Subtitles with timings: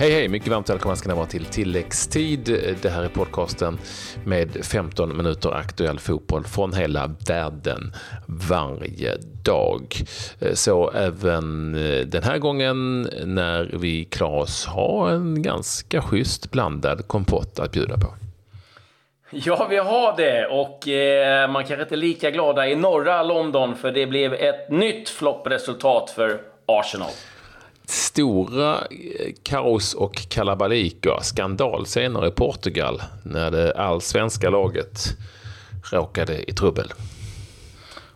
[0.00, 2.74] Hej hej, mycket varmt välkomna ska ni vara till tilläggstid.
[2.82, 3.78] Det här är podcasten
[4.24, 7.94] med 15 minuter aktuell fotboll från hela världen
[8.26, 9.94] varje dag.
[10.54, 17.08] Så även eh, den här gången när vi klarar oss har en ganska schysst blandad
[17.08, 18.14] kompott att bjuda på.
[19.30, 20.46] Ja, vi har det.
[20.46, 24.70] Och eh, man kanske inte är lika glada i norra London för det blev ett
[24.70, 27.10] nytt floppresultat för Arsenal
[28.18, 35.16] stora eh, kaos och kalabaliker, skandalscener i Portugal när det allsvenska laget
[35.92, 36.92] råkade i trubbel.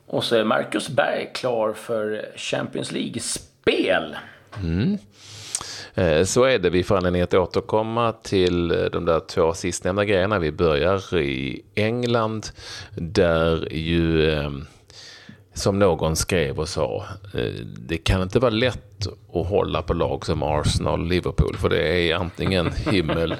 [0.06, 4.16] Och så är Marcus Berg klar för Champions League-spel.
[4.62, 4.98] Mm.
[5.94, 6.70] Eh, så är det.
[6.70, 10.38] Vi får anledning att återkomma till eh, de där två sistnämnda grejerna.
[10.38, 12.46] Vi börjar i England
[12.94, 14.30] där ju
[15.54, 20.26] som någon skrev och sa, eh, det kan inte vara lätt att hålla på lag
[20.26, 23.34] som Arsenal och Liverpool, för det är antingen himmel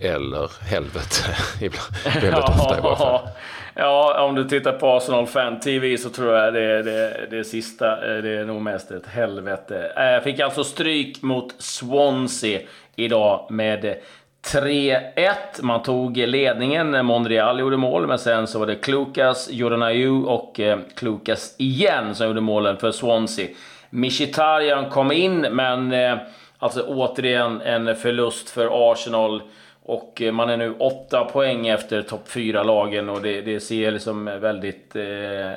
[0.00, 1.36] eller helvete.
[2.20, 3.28] Väldigt ofta i varje fall.
[3.74, 8.16] Ja, om du tittar på Arsenal Fan TV så tror jag det, det, det sista,
[8.16, 9.92] eh, det är nog mest ett helvete.
[9.96, 12.60] Jag fick alltså stryk mot Swansea
[12.96, 13.96] idag med
[14.42, 15.34] 3-1.
[15.62, 17.06] Man tog ledningen.
[17.06, 19.82] Monreal gjorde mål, men sen så var det Klukas, Jordan
[20.26, 23.48] och eh, Klukas igen som gjorde målen för Swansea.
[23.90, 26.18] Mkhitaryan kom in, men eh,
[26.58, 29.42] alltså återigen en förlust för Arsenal.
[29.82, 34.24] Och eh, man är nu åtta poäng efter topp 4-lagen och det, det, ser liksom
[34.24, 35.52] väldigt eh,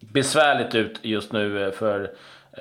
[0.00, 2.10] besvärligt ut just nu eh, för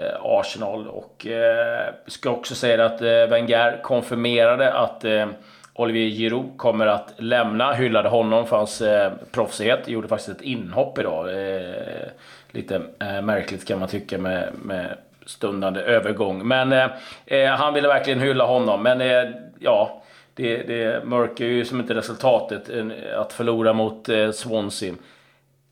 [0.02, 0.88] Eh, Arsenal.
[0.88, 5.28] Och eh, ska också säga att eh, Wenger konfirmerade att eh,
[5.74, 7.74] Olivier Giroud kommer att lämna.
[7.74, 9.88] Hyllade honom för hans eh, proffsighet.
[9.88, 11.30] Gjorde faktiskt ett inhopp idag.
[11.30, 12.08] Eh,
[12.52, 16.48] lite eh, märkligt kan man tycka med, med stundande övergång.
[16.48, 16.90] Men eh,
[17.26, 18.84] eh han ville verkligen hylla honom.
[18.84, 20.02] Men eh, ja,
[20.34, 22.70] det, det mörker ju som inte resultatet.
[23.16, 24.94] Att förlora mot Swansea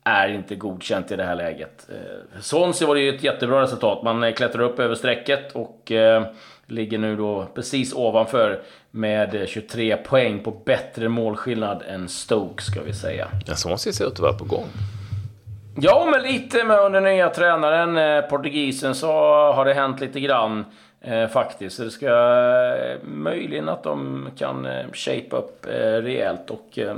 [0.06, 1.88] är inte godkänt i det här läget.
[1.88, 4.02] Eh, Swansea var det ju ett jättebra resultat.
[4.02, 6.26] Man eh, klättrar upp över strecket och eh,
[6.66, 12.92] ligger nu då precis ovanför med 23 poäng på bättre målskillnad än Stoke ska vi
[12.92, 13.28] säga.
[13.46, 14.66] Ja, Swansea ser ut att vara på gång.
[15.80, 19.12] Ja, men lite med under nya tränaren, eh, portugisen, så
[19.52, 20.64] har det hänt lite grann.
[21.00, 21.76] Eh, faktiskt.
[21.76, 26.96] Så det ska eh, möjligen att de kan eh, shape upp eh, rejält och eh,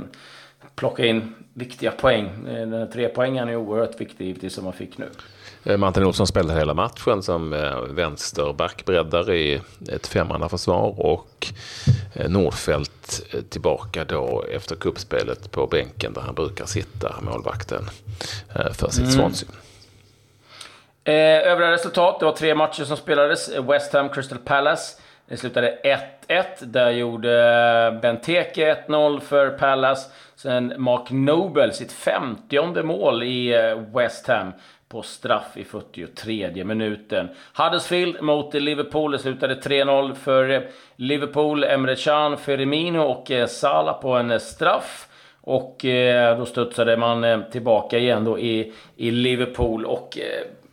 [0.75, 2.25] plocka in viktiga poäng.
[2.25, 5.09] Eh, den här trepoängaren är oerhört viktig givetvis som man fick nu.
[5.63, 9.61] Eh, Martin Olsson spelade hela matchen som eh, vänsterbackbreddare i
[9.91, 11.47] ett femmannaförsvar och
[12.29, 17.89] Nordfeldt tillbaka då efter kuppspelet på bänken där han brukar sitta, målvakten,
[18.73, 19.11] för sitt mm.
[19.11, 19.49] Swansea.
[21.03, 23.49] övriga resultat, det var tre matcher som spelades.
[23.57, 25.01] West Ham Crystal Palace.
[25.29, 25.77] Det slutade
[26.27, 26.43] 1-1.
[26.59, 27.33] Där gjorde
[27.93, 30.09] eh, Benteke 1-0 för Palace.
[30.35, 34.51] Sen Mark Noble sitt 50 mål i eh, West Ham
[34.87, 37.29] på straff i 43 minuten.
[37.53, 39.11] Huddersfield mot Liverpool.
[39.11, 40.61] Det slutade 3-0 för eh,
[40.95, 41.63] Liverpool.
[41.63, 45.05] Emre Can, Firmino och Salah på en straff.
[45.41, 45.85] Och
[46.37, 49.85] då studsade man tillbaka igen då i, i Liverpool.
[49.85, 50.17] Och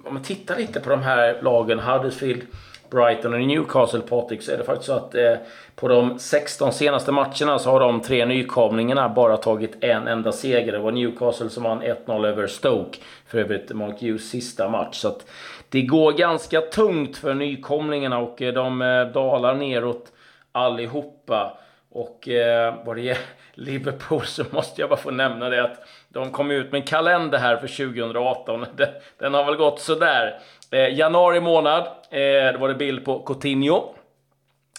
[0.05, 2.43] om man tittar lite på de här lagen, Huddersfield,
[2.91, 5.35] Brighton och Newcastle Patrik så är det faktiskt så att eh,
[5.75, 10.73] på de 16 senaste matcherna så har de tre nykomlingarna bara tagit en enda seger.
[10.73, 12.99] Det var Newcastle som vann 1-0 över Stoke.
[13.27, 14.97] För övrigt Mark Hughes sista match.
[14.97, 15.27] Så att
[15.69, 20.13] det går ganska tungt för nykomlingarna och eh, de eh, dalar neråt
[20.53, 21.59] allihopa.
[21.91, 23.23] Och eh, vad det gäller
[23.55, 27.39] Liverpool så måste jag bara få nämna det att de kom ut med en kalender
[27.39, 28.67] här för 2018.
[28.77, 28.89] Den,
[29.19, 30.41] den har väl gått sådär.
[30.71, 33.93] Eh, januari månad, eh, då var det bild på Coutinho.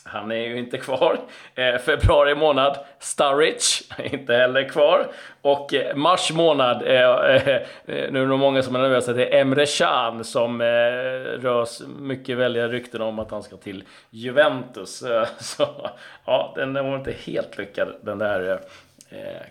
[0.03, 1.19] Han är ju inte kvar.
[1.55, 5.07] Eh, februari månad, Sturridge, inte heller kvar.
[5.41, 9.13] Och eh, mars månad, eh, eh, eh, nu är det nog många som är nervösa,
[9.13, 10.65] det är Emre Can som eh,
[11.41, 15.03] rörs mycket välja rykten om att han ska till Juventus.
[15.39, 15.89] så
[16.25, 18.57] ja, den var inte helt lyckad den där eh,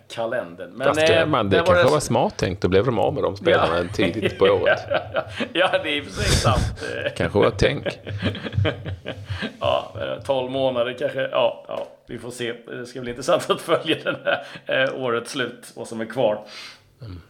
[0.07, 0.71] kalendern.
[0.71, 3.13] Men, Fast, eh, man, det, det kanske var, var smart tänkt, då blev de av
[3.13, 3.87] med de spelarna ja.
[3.93, 4.79] tidigt på året.
[5.53, 6.83] ja, det är i och för sig sant.
[7.15, 7.85] kanske var tänk.
[9.59, 9.93] ja,
[10.25, 11.21] 12 månader kanske.
[11.21, 12.53] Ja, ja, vi får se.
[12.53, 16.39] Det ska bli intressant att följa den här eh, årets slut, vad som är kvar.
[17.01, 17.21] Mm.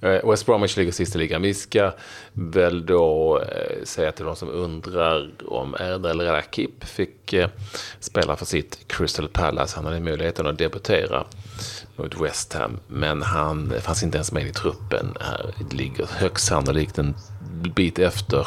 [0.00, 1.42] Eh, West Bromwich ligger sist i ligan.
[1.42, 1.92] Vi ska
[2.32, 7.48] väl då eh, säga till de som undrar om Erdal Rakip fick eh,
[8.00, 9.76] spela för sitt Crystal Palace.
[9.76, 11.24] Han hade möjligheten att debutera
[11.96, 15.16] mot West Ham, men han fanns inte ens med i truppen.
[15.20, 17.14] Här ligger högst sannolikt en
[17.74, 18.46] bit efter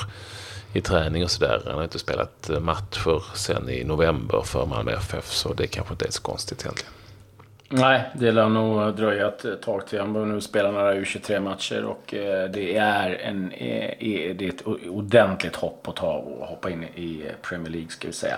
[0.73, 1.61] i träning och sådär.
[1.65, 6.05] Han har inte spelat matcher sen i november för Malmö FF, så det kanske inte
[6.05, 6.93] är så konstigt egentligen.
[7.73, 9.99] Nej, det lär nog dröja ett tag till.
[9.99, 13.95] Han behöver nu spela några U23-matcher och eh, det är, en, eh,
[14.35, 18.13] det är ett ordentligt hopp att ta och hoppa in i Premier League, ska vi
[18.13, 18.37] säga.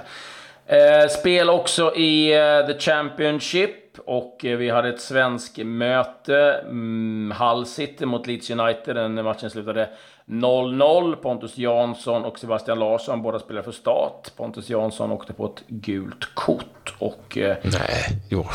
[0.66, 2.30] Eh, spel också i
[2.68, 6.62] The Championship och vi hade ett svensk möte.
[6.64, 8.96] Mm, Hull City mot Leeds United.
[8.96, 9.90] Den matchen slutade
[10.26, 11.16] 0-0.
[11.16, 14.36] Pontus Jansson och Sebastian Larsson, båda spelade för start.
[14.38, 16.94] Pontus Jansson åkte på ett gult kort.
[17.00, 18.46] Och, eh, Nej, jo.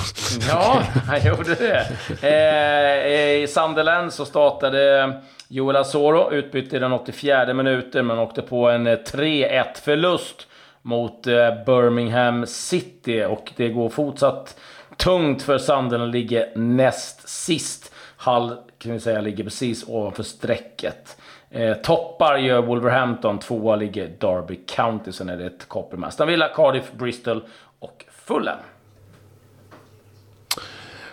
[0.49, 1.87] Ja, han gjorde det.
[2.23, 5.13] Eh, I Sunderland så startade
[5.49, 10.47] Joel Asoro, utbytte i den 84 minuten, men åkte på en 3-1 förlust
[10.83, 11.35] mot eh,
[11.67, 13.25] Birmingham City.
[13.25, 14.61] Och det går fortsatt
[14.99, 17.93] tungt för Sandelen ligger näst sist.
[18.17, 21.17] Hull kan vi säga ligger precis ovanför strecket.
[21.51, 26.29] Eh, toppar gör Wolverhampton, tvåa ligger Derby County, sen är det ett koppel med Aston
[26.29, 27.45] Villa, Cardiff, Bristol
[27.79, 28.59] och Fulham.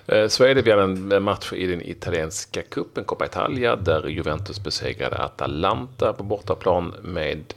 [0.08, 4.64] Eh, så är det, vi en match i den italienska cupen, Coppa Italia, där Juventus
[4.64, 7.54] besegrade Atalanta på bortaplan med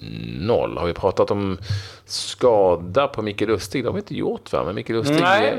[0.00, 0.78] 1-0.
[0.78, 1.58] Har vi pratat om
[2.04, 3.84] skada på Micke Lustig.
[3.84, 4.64] Det har vi inte gjort va?
[4.64, 5.54] Men Micke Lustig Nej.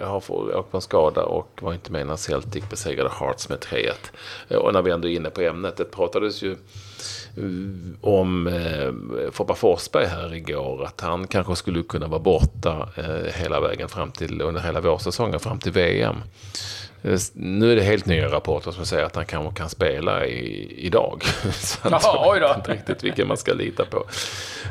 [0.00, 0.16] Eh, har
[0.56, 3.92] åkt på en skada och var inte med när Celtic besegrade Hearts med 3-1.
[4.48, 6.56] Eh, och när vi ändå är inne på ämnet, det pratades ju eh,
[8.00, 8.92] om eh,
[9.30, 14.10] Foppa Forsberg här igår, att han kanske skulle kunna vara borta eh, hela vägen fram
[14.10, 16.16] till, under hela vårsäsongen fram till VM.
[17.02, 20.74] Eh, nu är det helt nya rapporter som säger att han kanske kan spela i,
[20.86, 21.22] idag.
[21.52, 22.46] Så Jaha, oj då.
[22.46, 24.06] Jag vet inte riktigt vilken man ska lita på.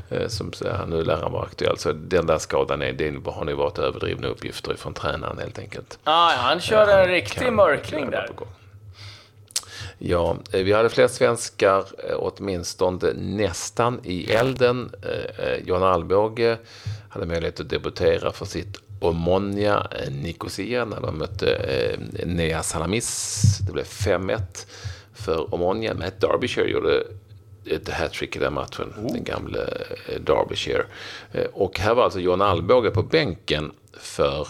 [0.10, 1.78] Eh, som säger, nu lär han vara aktuell.
[1.78, 6.00] Så den där skadan är, det har nog varit överdrivna uppgifter från tränaren helt enkelt.
[6.04, 8.30] Ah, han kör en riktig mörkning där.
[9.98, 11.84] Ja, eh, vi hade fler svenskar,
[12.16, 14.92] åtminstone nästan i elden.
[15.66, 16.58] Jan Alvbåge
[17.10, 23.42] hade möjlighet att debutera för sitt Omonia Nicosia när de mötte eh, Nea Salamis.
[23.66, 24.40] Det blev 5-1
[25.14, 25.94] för Omonia.
[25.94, 27.04] Matt Derbyshire gjorde
[27.66, 29.14] ett hattrick i den matchen, oh.
[29.14, 29.60] den gamle
[30.08, 30.86] eh, Derbyshire.
[31.32, 34.48] Eh, och här var alltså Johan Alvbåge på bänken för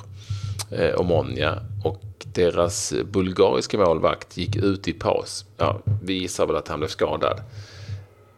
[0.72, 5.46] eh, Omonia och deras bulgariska målvakt gick ut i paus.
[5.58, 7.42] Ja, vi gissar väl att han blev skadad.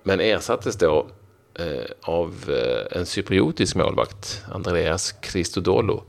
[0.04, 1.06] Men ersattes då eh,
[1.60, 6.02] Eh, av eh, en cypriotisk målvakt, Andreas Christodoulou.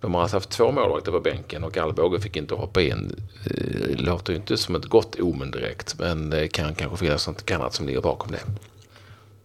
[0.00, 3.16] De har alltså haft två målvakter på bänken och Alvbåge fick inte hoppa in.
[3.44, 7.26] Eh, det låter ju inte som ett gott omen direkt, men det kan kanske finnas
[7.26, 8.40] något annat som ligger bakom det.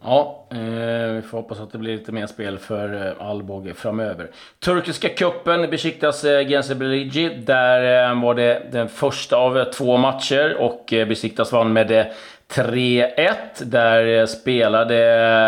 [0.04, 4.28] Ja, eh, vi får hoppas att det blir lite mer spel för eh, Alvbåge framöver.
[4.60, 7.30] Turkiska cupen besiktas eh, Gençlerbirliği.
[7.46, 11.92] Där eh, var det den första av eh, två matcher och eh, besiktas vann med
[11.92, 12.06] eh,
[12.54, 13.34] 3-1.
[13.64, 14.96] Där eh, spelade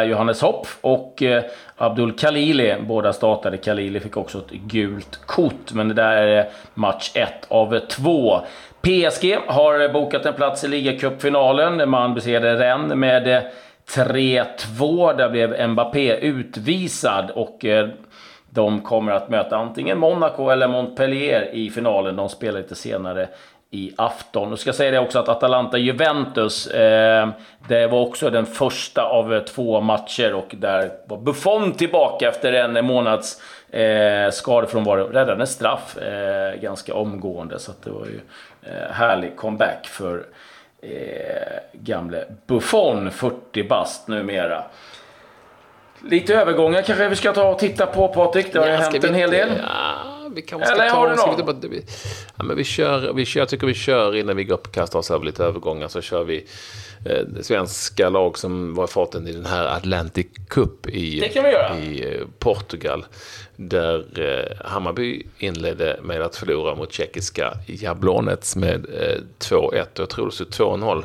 [0.01, 1.43] eh, Johannes Hopp och eh,
[1.77, 2.75] Abdul Khalili.
[2.87, 3.57] Båda startade.
[3.57, 5.71] Khalili fick också ett gult kort.
[5.73, 8.41] Men det där är match 1 av 2.
[8.81, 11.89] PSG har bokat en plats i ligacupfinalen.
[11.89, 13.43] Man besegrade Rennes med
[13.87, 15.17] 3-2.
[15.17, 17.31] Där blev Mbappé utvisad.
[17.31, 17.89] och eh,
[18.53, 22.15] de kommer att möta antingen Monaco eller Montpellier i finalen.
[22.15, 23.27] De spelar lite senare
[23.73, 24.49] i afton.
[24.49, 27.29] Nu ska jag säga det också att Atalanta-Juventus, eh,
[27.67, 32.53] det var också den första av eh, två matcher och där var Buffon tillbaka efter
[32.53, 35.07] en månads eh, skadefrånvaro.
[35.07, 38.19] Räddade en straff eh, ganska omgående, så det var ju
[38.61, 40.25] eh, härlig comeback för
[40.81, 40.89] eh,
[41.73, 44.63] gamle Buffon, 40 bast numera.
[46.09, 48.53] Lite övergångar kanske vi ska ta och titta på Patrik.
[48.53, 49.49] Det har ja, ju hänt en hel del.
[49.57, 51.17] Ja vi kanske ska Eller ta...
[51.17, 51.85] Ska vi, vi,
[52.37, 54.73] ja, men vi kör, vi kör, jag tycker vi kör innan vi går upp och
[54.73, 56.45] kastar oss över lite övergångar så kör vi
[57.05, 61.25] eh, svenska lag som var i farten i den här Atlantic Cup i,
[61.75, 63.05] i eh, Portugal.
[63.55, 69.85] Där eh, Hammarby inledde med att förlora mot tjeckiska Jablonets med eh, 2-1.
[69.93, 71.03] Jag tror det stod 2-0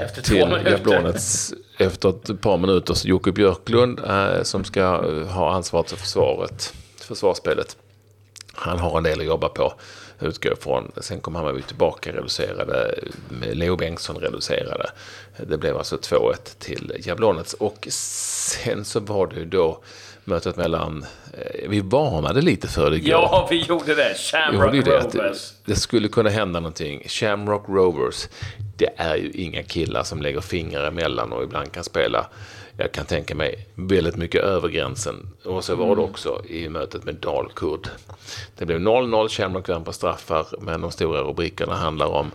[0.00, 2.94] efter till Jablonets efter ett par minuter.
[2.94, 4.84] Så Jocke Björklund eh, som ska
[5.24, 7.76] ha ansvaret för försvaret, försvarsspelet
[8.58, 9.72] han har en del att jobba på,
[10.20, 10.92] utgår ifrån.
[10.96, 12.94] Sen kom Hammarby tillbaka reducerade,
[13.52, 14.90] Leo Bengtsson reducerade.
[15.46, 17.54] Det blev alltså 2-1 till Jablonets.
[17.54, 19.80] Och sen så var det ju då
[20.24, 23.10] mötet mellan, eh, vi varnade lite för det igår.
[23.10, 24.14] Ja, vi gjorde det.
[24.14, 25.52] Shamrock gjorde det, Rovers.
[25.64, 27.02] Det, det skulle kunna hända någonting.
[27.08, 28.28] Shamrock Rovers,
[28.76, 32.26] det är ju inga killar som lägger fingrar emellan och ibland kan spela
[32.80, 35.28] jag kan tänka mig, väldigt mycket över gränsen.
[35.44, 37.88] Och så var det också i mötet med Dalkurd.
[38.58, 42.30] Det blev 0-0, Shamrock vann på straffar, men de stora rubrikerna handlar om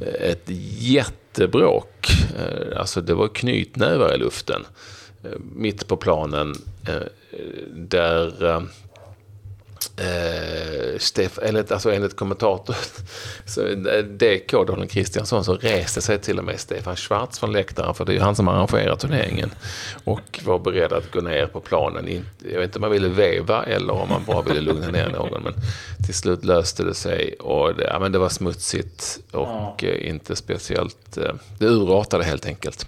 [0.00, 0.42] eh, ett
[0.78, 2.08] jättebråk.
[2.38, 4.66] Eh, alltså det var knytnävar i luften
[5.24, 6.54] eh, mitt på planen
[7.70, 8.62] där
[9.96, 12.76] Eh, Stef, enligt, alltså enligt kommentator,
[13.46, 13.60] så
[14.02, 18.12] DK, Daniel Kristiansson, så reste sig till och med Stefan Schwarz från läktaren, för det
[18.12, 19.50] är ju han som arrangerar turneringen,
[20.04, 22.24] och var beredd att gå ner på planen.
[22.52, 25.42] Jag vet inte om man ville veva eller om man bara ville lugna ner någon,
[25.42, 25.54] men
[26.06, 29.88] till slut löste det sig och det, ja, men det var smutsigt och ja.
[29.88, 32.86] Eh, inte speciellt, eh, det urartade helt enkelt.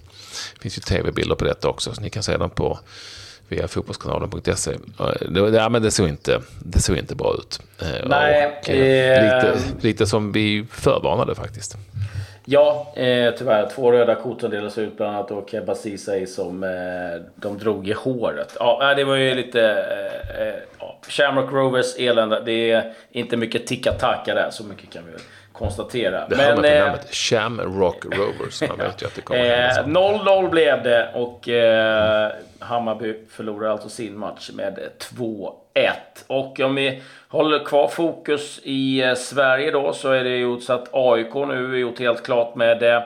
[0.54, 2.78] Det finns ju tv-bilder på detta också, så ni kan se dem på
[3.50, 4.70] via fotbollskanalen.se.
[5.28, 7.60] Det, ja, men det, såg inte, det såg inte bra ut.
[7.82, 11.76] Eh, Nej, och, eh, lite, lite som vi förvarnade faktiskt.
[12.44, 13.68] Ja, eh, tyvärr.
[13.74, 16.70] Två röda kort som delas ut, bland annat då Kebba Ceesay som eh,
[17.36, 18.56] de drog i håret.
[18.58, 19.60] Ja, det var ju lite...
[19.60, 20.54] Eh, eh,
[21.08, 22.42] Shamrock Rovers elände.
[22.44, 25.12] Det är inte mycket ticka-tacka där, så mycket kan vi
[25.52, 26.28] konstatera.
[26.28, 28.62] Det Men, med eh, namnet Shamrock Rovers.
[28.68, 33.88] Man vet ju att det kommer 0-0 eh, blev det och eh, Hammarby förlorar alltså
[33.88, 35.44] sin match med 2-1.
[36.26, 40.72] Och om vi håller kvar fokus i eh, Sverige då så är det ju så
[40.72, 43.02] att AIK nu är gjort helt klart med eh,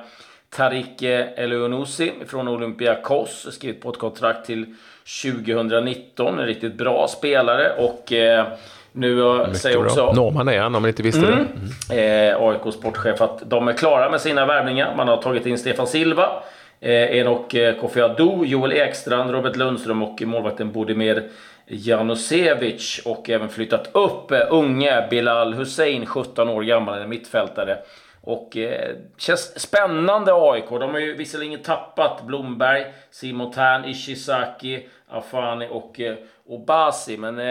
[0.51, 3.55] Tarik Elionossi från Olympiakos.
[3.55, 4.75] Skrivit på ett kontrakt till
[5.23, 6.39] 2019.
[6.39, 8.47] En riktigt bra spelare och eh,
[8.93, 10.13] nu säger också...
[10.13, 11.47] Norman är han, om ni inte visste mm.
[11.89, 11.95] det.
[11.95, 12.31] Mm.
[12.31, 14.95] Eh, AIK sportchef att de är klara med sina värvningar.
[14.97, 16.43] Man har tagit in Stefan Silva,
[16.81, 21.29] eh, Enok eh, Kofi Adu, Joel Ekstrand, Robert Lundström och målvakten Bodimir
[21.67, 23.01] Janosevic.
[23.05, 27.79] Och även flyttat upp eh, unge Bilal Hussein, 17 år gammal, en mittfältare.
[28.21, 30.69] Och eh, känns spännande AIK.
[30.71, 37.17] De har ju visserligen tappat Blomberg, Simon Tern, Ishizaki, Afani och eh, Obasi.
[37.17, 37.45] Men eh,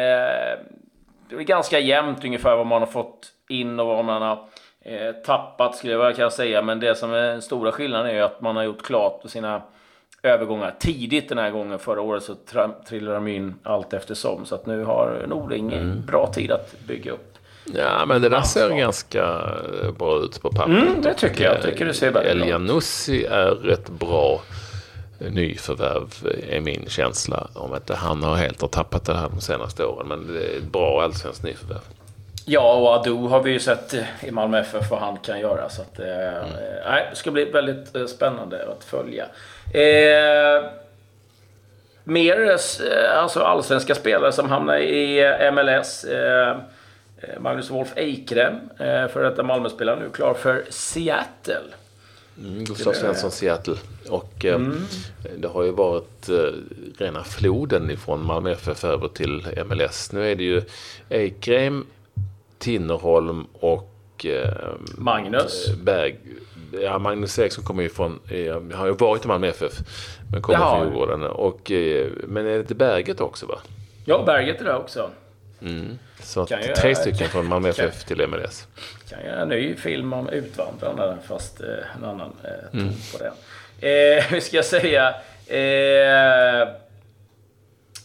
[1.30, 4.48] det är ganska jämnt ungefär vad man har fått in och vad man har
[4.82, 6.62] eh, tappat skulle jag kunna säga.
[6.62, 9.62] Men det som är den stora skillnaden är ju att man har gjort klart sina
[10.24, 11.80] övergångar tidigt den här gången.
[11.80, 12.36] Förra året så
[12.88, 14.46] trillade de in allt eftersom.
[14.46, 16.06] Så att nu har Norling mm.
[16.06, 17.38] bra tid att bygga upp.
[17.66, 19.52] Ja, men det där ser ganska
[19.98, 20.78] bra ut på pappret.
[20.78, 21.56] Mm, det tycker jag.
[21.56, 22.28] jag tycker det ser bra ut.
[22.28, 24.42] Elianussi är ett bra
[25.32, 26.08] nyförvärv
[26.50, 27.48] är min känsla.
[27.54, 30.08] Om att han har helt har tappat det här de senaste åren.
[30.08, 31.82] Men det är ett bra allsvenskt nyförvärv.
[32.46, 35.70] Ja, och Ado har vi ju sett i Malmö FF vad han kan göra.
[35.70, 36.50] Så att, eh, mm.
[36.86, 39.26] nej, det ska bli väldigt eh, spännande att följa.
[39.74, 40.64] Eh,
[42.04, 46.04] mer eh, alltså allsvenska spelare som hamnar i MLS.
[46.04, 46.58] Eh,
[47.40, 51.64] Magnus Wolf Eikrem, eh, för detta Malmöspelare, nu klar för Seattle.
[52.40, 53.76] Mm, Gustav Svensson, Seattle.
[54.10, 54.78] Och eh, mm.
[55.38, 56.36] det har ju varit eh,
[56.98, 60.12] rena floden ifrån Malmö FF över till MLS.
[60.12, 60.62] Nu är det ju
[61.10, 61.86] Eikrem,
[62.60, 65.76] Tinnerholm och eh, Magnus.
[65.84, 66.18] Berg.
[66.82, 69.74] Ja, Magnus Eriksson kommer ju från, eh, har ju varit i Malmö FF,
[70.32, 70.80] men kommer Jaha.
[70.80, 71.24] från Djurgården.
[71.24, 71.72] Och,
[72.28, 73.60] men är det inte Berget också va?
[74.06, 75.10] Ja, Berget är det också.
[75.62, 75.98] Mm.
[76.24, 78.68] Så kan tre jag, stycken från Malmö FF till MLS.
[79.10, 82.94] Kan göra en ny film om Utvandrarna fast eh, en annan eh, mm.
[83.12, 83.34] på den.
[83.80, 85.16] Eh, hur ska jag säga?
[85.48, 86.68] Eh,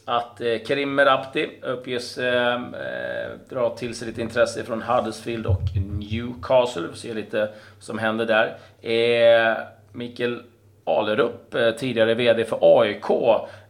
[0.04, 5.62] att eh, Karim Merabti uppges eh, eh, dra till sig lite intresse från Huddersfield och
[5.74, 6.82] Newcastle.
[6.82, 8.56] Vi får se lite vad som händer där.
[8.90, 9.56] Eh,
[9.92, 10.42] Mikael
[10.84, 13.04] Alerup, eh, tidigare VD för AIK,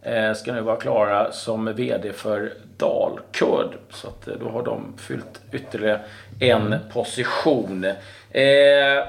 [0.03, 3.79] Eh, ska nu vara klara som VD för Dalkurd.
[3.91, 6.01] Så att eh, då har de fyllt ytterligare
[6.41, 7.85] en position.
[8.31, 9.05] Eh,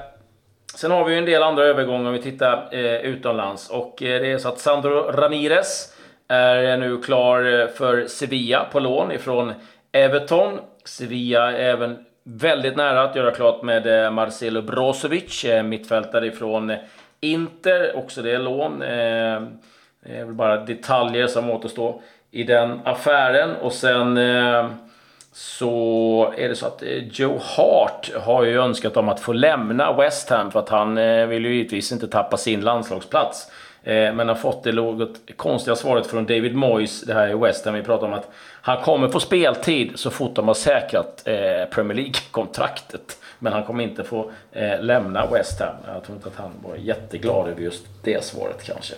[0.74, 3.70] sen har vi ju en del andra övergångar om vi tittar eh, utomlands.
[3.70, 5.96] Och eh, det är så att Sandro Ramirez
[6.28, 9.52] är nu klar för Sevilla på lån ifrån
[9.92, 10.58] Everton.
[10.84, 16.72] Sevilla är även väldigt nära att göra klart med Marcelo Brozovic, mittfältare ifrån
[17.20, 18.82] Inter, också det är lån.
[20.04, 23.56] Det är väl bara detaljer som återstår i den affären.
[23.56, 24.66] Och sen eh,
[25.32, 29.92] så är det så att eh, Joe Hart har ju önskat om att få lämna
[29.92, 33.50] West Ham för att han eh, vill ju givetvis inte tappa sin landslagsplats.
[33.82, 37.74] Men har fått det något konstiga svaret från David Moyes, det här är West Ham,
[37.74, 38.30] vi pratar om att
[38.62, 41.22] han kommer få speltid så fort de har säkrat
[41.70, 43.18] Premier League-kontraktet.
[43.38, 44.30] Men han kommer inte få
[44.80, 45.74] lämna West Ham.
[45.94, 48.94] Jag tror inte att han var jätteglad över just det svaret kanske.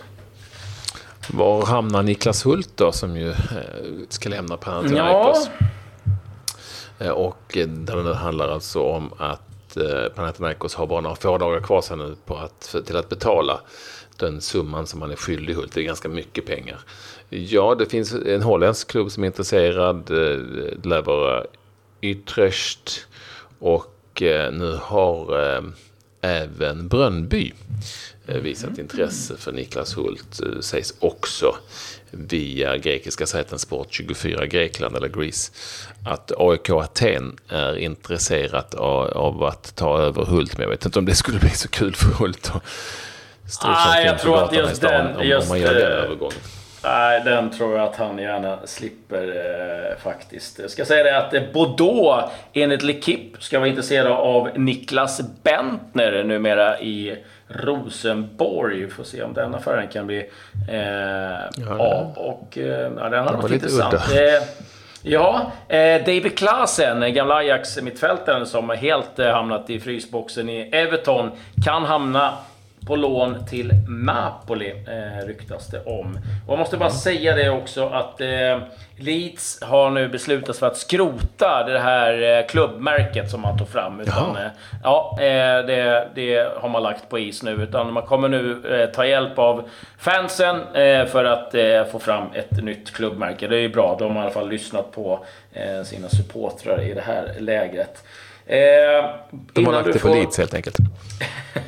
[1.31, 3.33] Var hamnar Niklas Hult då, som ju
[4.09, 5.49] ska lämna Panathinaikos?
[5.59, 7.05] Ja.
[7.05, 11.81] Eh, och det handlar alltså om att eh, Panathinaikos har bara några få dagar kvar
[11.81, 13.59] sen nu på att, till att betala
[14.17, 15.73] den summan som man är skyldig Hult.
[15.73, 16.79] Det är ganska mycket pengar.
[17.29, 20.11] Ja, det finns en holländsk klubb som är intresserad.
[20.11, 20.37] Eh,
[20.77, 21.43] det lär vara
[22.01, 23.07] Utrecht.
[23.59, 25.61] Och eh, nu har eh,
[26.21, 27.53] även Brönnby
[28.25, 28.79] visat mm.
[28.79, 30.39] intresse för Niklas Hult.
[30.61, 31.55] Sägs också
[32.11, 35.51] via grekiska sajten Sport24 Grekland eller Greece
[36.05, 40.57] att AIK Aten är intresserat av, av, att ta över Hult.
[40.57, 42.63] Men jag vet inte om det skulle bli så kul för Hult att
[43.51, 46.37] stå ah, jag tror att just den, om, just, om man gör den övergången.
[46.83, 50.59] Nej, den tror jag att han gärna slipper eh, faktiskt.
[50.59, 56.23] Jag ska säga det att eh, Bordeaux enligt L'Equipe ska vara intresserade av Niklas Bentner
[56.23, 57.17] numera i
[57.53, 58.85] Rosenborg.
[58.85, 60.19] Vi får se om den affären kan bli
[60.69, 60.77] eh,
[61.57, 62.13] ja, av.
[62.17, 63.93] Och eh, ja, den hade varit intressant.
[63.93, 64.43] Eh,
[65.01, 71.31] ja, eh, David Klasen, gamla Ajax-mittfältaren som helt eh, hamnat i frysboxen i Everton,
[71.65, 72.33] kan hamna
[72.87, 76.19] på lån till Napoli, eh, ryktas det om.
[76.47, 76.97] Och jag måste bara mm.
[76.97, 78.57] säga det också att eh,
[78.97, 83.99] Leeds har nu beslutat för att skrota det här eh, klubbmärket som man tog fram.
[83.99, 84.51] Utan, eh,
[84.83, 87.51] ja, eh, det, det, har man lagt på is nu.
[87.51, 91.55] Utan man kommer nu eh, ta hjälp av fansen eh, för att
[91.91, 93.47] få fram ett nytt klubbmärke.
[93.47, 93.95] Det är ju bra.
[93.99, 95.25] De har i alla fall lyssnat på
[95.85, 98.03] sina supportrar i det här lägret.
[98.45, 99.15] Eh,
[99.53, 100.09] De har lagt det får...
[100.09, 100.77] på Leeds helt enkelt.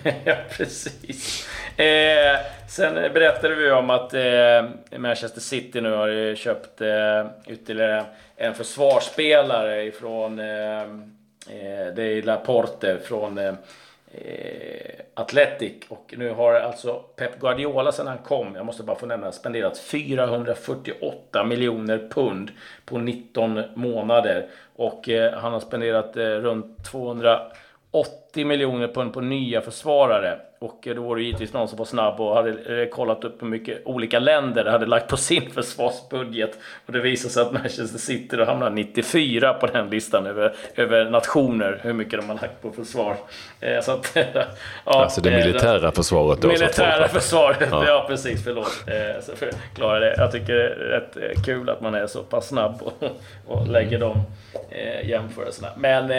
[0.25, 1.47] ja, precis.
[1.77, 8.05] Eh, sen berättade vi om att eh, Manchester City nu har köpt eh, ytterligare
[8.35, 13.57] en försvarsspelare ifrån eh, eh det är Laporte från
[14.17, 15.73] eh, Athletic.
[15.89, 19.77] Och nu har alltså Pep Guardiola sedan han kom, jag måste bara få nämna, spenderat
[19.77, 22.51] 448 miljoner pund
[22.85, 24.49] på 19 månader.
[24.75, 26.87] Och eh, han har spenderat eh, runt
[28.35, 30.39] 280 miljoner pund på nya försvarare.
[30.59, 33.47] Och då var det givetvis någon som var snabb och hade eh, kollat upp hur
[33.47, 36.57] mycket olika länder hade lagt på sin försvarsbudget.
[36.85, 41.09] Och det visade sig att Manchester City då hamnade 94 på den listan över, över
[41.09, 43.15] nationer, hur mycket de har lagt på försvar.
[43.59, 44.45] Eh, så att, ja,
[44.85, 46.47] alltså det militära försvaret då?
[46.47, 47.87] Militära försvaret, ja.
[47.87, 48.05] ja.
[48.07, 48.83] precis, förlåt.
[48.87, 50.15] Eh, så förklarar det.
[50.17, 53.03] Jag tycker det är rätt kul att man är så pass snabb och,
[53.47, 54.21] och lägger de
[55.03, 55.67] jämförelserna.
[55.77, 56.11] Men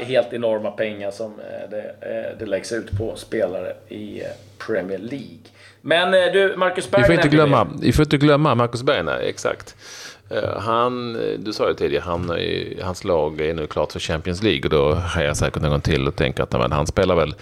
[0.00, 1.94] helt enorma pengar som det,
[2.38, 4.26] det läggs ut på spelare i eh,
[4.66, 5.38] Premier League.
[5.80, 7.02] Men eh, du, Marcus Berg...
[7.02, 9.76] Vi får inte glömma, vi får inte glömma Marcus Berg, exakt.
[10.30, 12.38] Eh, han, du sa ju tidigare, han,
[12.82, 16.08] hans lag är nu klart för Champions League och då har jag säkert någon till
[16.08, 17.34] och tänker att men, han spelar väl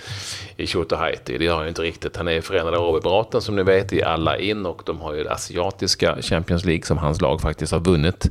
[0.57, 1.39] i Haiti.
[1.39, 2.17] Det gör han inte riktigt.
[2.17, 5.25] Han är i Förenade Arabemiraten som ni vet i alla in och de har ju
[5.25, 8.27] det asiatiska Champions League som hans lag faktiskt har vunnit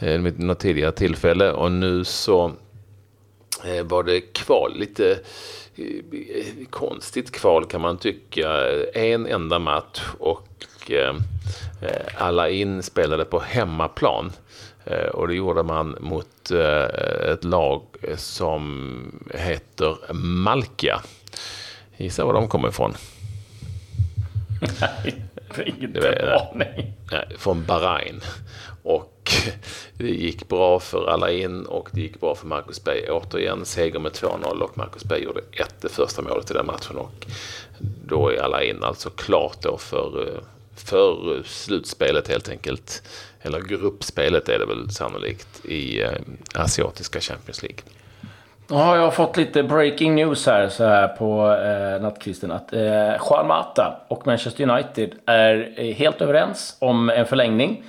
[0.00, 2.52] vid något tidigare tillfälle och nu så
[3.84, 5.18] var det kval lite
[6.70, 8.50] konstigt kval kan man tycka.
[8.94, 11.14] En enda match och eh,
[12.16, 14.32] alla in spelade på hemmaplan.
[14.84, 17.82] Eh, och det gjorde man mot eh, ett lag
[18.16, 21.00] som heter Malkia.
[21.96, 22.94] Gissa var de kommer ifrån?
[25.56, 26.92] Nej, inte aning.
[27.38, 28.20] Från Bahrain.
[29.26, 29.32] Och
[29.98, 33.10] det gick bra för alla in och det gick bra för Marcus Berg.
[33.10, 36.96] Återigen seger med 2-0 och Marcus Berg gjorde ett det första målet i den matchen.
[36.96, 37.26] Och
[38.06, 40.40] då är alla in alltså klart då för, eh,
[40.76, 43.02] för slutspelet helt enkelt.
[43.42, 46.10] Eller gruppspelet är det väl sannolikt i eh,
[46.54, 47.80] asiatiska Champions League.
[48.68, 52.50] Ja, jag har fått lite breaking news här, så här på eh, nattkvisten.
[52.50, 52.80] Att eh,
[53.30, 57.84] Juan Mata och Manchester United är eh, helt överens om en förlängning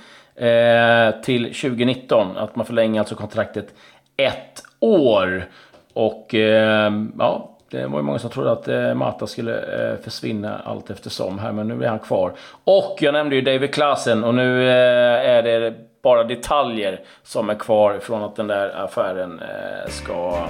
[1.22, 2.36] till 2019.
[2.36, 3.74] Att man förlänger alltså kontraktet
[4.16, 5.48] ett år.
[5.92, 10.58] Och eh, ja, det var ju många som trodde att eh, Mata skulle eh, försvinna
[10.64, 12.32] allt eftersom här, men nu är han kvar.
[12.64, 17.54] Och jag nämnde ju David Klasen och nu eh, är det bara detaljer som är
[17.54, 20.48] kvar från att den där affären eh, ska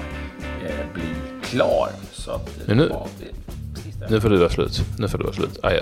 [0.67, 1.03] eh, bli
[1.43, 1.89] klar.
[2.13, 2.93] Så att, men nu,
[4.11, 4.81] nu får du vara slut.
[4.99, 5.59] Nu får du vara slut.
[5.63, 5.81] Adjö.